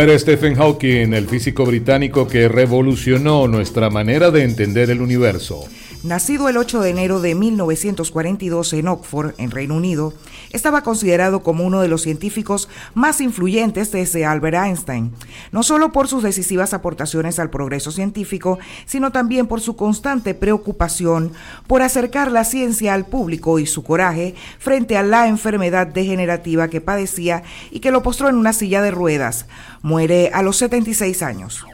[0.00, 5.64] Era Stephen Hawking, el físico británico que revolucionó nuestra manera de entender el universo.
[6.04, 10.14] Nacido el 8 de enero de 1942 en Oxford, en Reino Unido,
[10.50, 15.12] estaba considerado como uno de los científicos más influyentes desde Albert Einstein,
[15.50, 21.32] no solo por sus decisivas aportaciones al progreso científico, sino también por su constante preocupación
[21.66, 26.80] por acercar la ciencia al público y su coraje frente a la enfermedad degenerativa que
[26.80, 27.42] padecía
[27.72, 29.46] y que lo postró en una silla de ruedas.
[29.82, 31.66] Muere a los 76 años.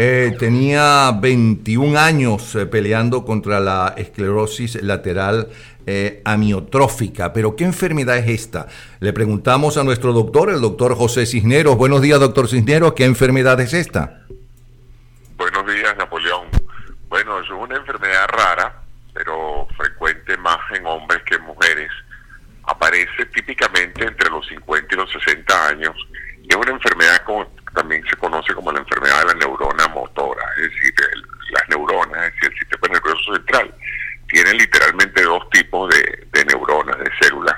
[0.00, 5.48] Eh, tenía 21 años eh, peleando contra la esclerosis lateral
[5.86, 7.32] eh, amiotrófica.
[7.32, 8.68] Pero ¿qué enfermedad es esta?
[9.00, 11.76] Le preguntamos a nuestro doctor, el doctor José Cisneros.
[11.76, 12.92] Buenos días, doctor Cisneros.
[12.92, 14.22] ¿Qué enfermedad es esta?
[15.36, 16.46] Buenos días, Napoleón.
[17.08, 18.80] Bueno, es una enfermedad rara,
[19.12, 21.90] pero frecuente más en hombres que en mujeres.
[22.68, 25.96] Aparece típicamente entre los 50 y los 60 años.
[26.48, 30.62] Es una enfermedad como también se conoce como la enfermedad de la neurona motora, es
[30.64, 30.94] decir,
[31.50, 33.74] las neuronas, es decir, el sistema nervioso central,
[34.28, 37.54] tiene literalmente dos tipos de, neuronas, de células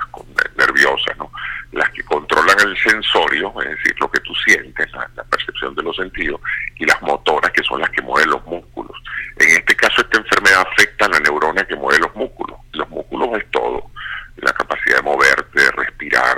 [0.57, 1.31] nerviosas, ¿no?
[1.71, 5.95] Las que controlan el sensorio, es decir, lo que tú sientes, la, percepción de los
[5.95, 6.39] sentidos,
[6.75, 8.97] y las motoras, que son las que mueven los músculos.
[9.37, 12.59] En este caso, esta enfermedad afecta a la neurona que mueve los músculos.
[12.73, 13.89] Los músculos es todo,
[14.37, 16.37] la capacidad de moverte, de respirar,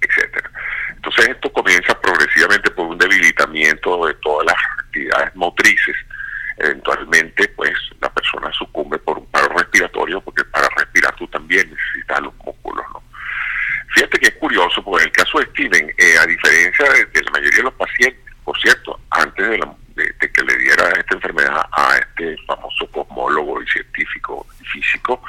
[0.00, 0.50] etcétera.
[0.90, 5.96] Entonces esto comienza progresivamente por un debilitamiento de todas las actividades motrices.
[6.58, 12.20] Eventualmente, pues la persona sucumbe por un paro respiratorio, porque para respirar tú también necesitas
[12.20, 13.02] los músculos, ¿no?
[13.94, 14.34] Fíjate que es
[15.30, 17.74] curioso, porque en el caso de Steven, eh, a diferencia de, la mayoría de los
[17.74, 23.66] pacientes, por cierto, antes de, que le diera esta enfermedad a este famoso cosmólogo y
[23.66, 25.22] científico y físico,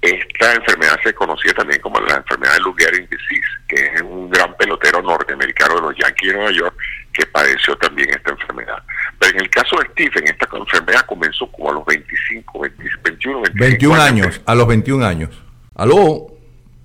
[0.00, 4.56] esta enfermedad se conocía también como la enfermedad de Lou disease, que es un gran
[4.56, 6.76] pelotero norteamericano de los Yankees de Nueva York
[7.12, 8.82] que padeció también esta enfermedad.
[9.18, 13.42] Pero en el caso de Stephen, esta enfermedad comenzó como a los 25, 21, 25
[13.54, 15.30] 21 años, a los 21 años.
[15.74, 16.35] ¿Aló?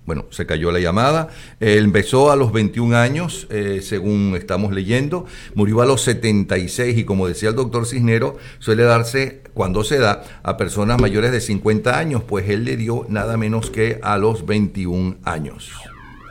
[0.05, 1.29] Bueno, se cayó la llamada.
[1.59, 5.25] Empezó a los 21 años, eh, según estamos leyendo.
[5.53, 10.23] Murió a los 76 y como decía el doctor Cisnero, suele darse cuando se da
[10.43, 14.45] a personas mayores de 50 años, pues él le dio nada menos que a los
[14.45, 15.71] 21 años.